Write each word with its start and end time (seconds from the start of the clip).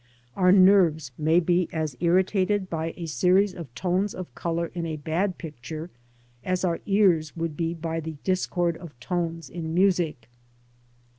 Our 0.35 0.51
nerves 0.51 1.11
may 1.15 1.39
be 1.39 1.69
as 1.71 1.95
irritated 1.99 2.71
by 2.71 2.95
a 2.97 3.05
series 3.05 3.53
of 3.53 3.71
tones 3.75 4.15
of 4.15 4.33
colour 4.33 4.71
in 4.73 4.83
a 4.87 4.97
bad 4.97 5.37
picture, 5.37 5.91
as 6.43 6.65
our 6.65 6.79
ears 6.87 7.37
would 7.37 7.55
be 7.55 7.75
by 7.75 7.99
the 7.99 8.15
discord 8.23 8.77
of 8.77 8.99
tones 8.99 9.47
in 9.47 9.75
music. 9.75 10.27